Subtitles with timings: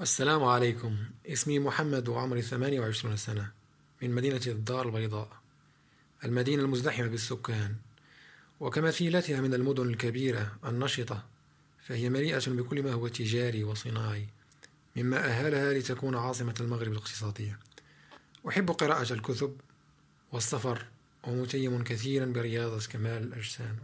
[0.00, 0.96] السلام عليكم.
[1.26, 3.50] اسمي محمد وعمري 28 سنة.
[4.02, 5.28] من مدينة الدار البيضاء.
[6.24, 7.74] المدينة المزدحمة بالسكان.
[8.60, 11.24] وكمثيلتها من المدن الكبيرة النشطة
[11.86, 14.28] فهي مليئة بكل ما هو تجاري وصناعي
[14.96, 17.58] مما أهلها لتكون عاصمة المغرب الاقتصادية.
[18.48, 19.56] أحب قراءة الكتب
[20.32, 20.84] والسفر
[21.26, 23.76] ومتيم كثيرا برياضة كمال الأجسام.